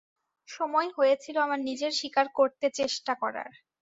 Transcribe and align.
সময় 0.49 0.89
হয়েছিল 0.97 1.35
আমার 1.41 1.59
নিজের 1.69 1.91
শিকার 1.99 2.27
করতে 2.37 2.67
চেষ্টা 2.79 3.13
করার। 3.21 3.51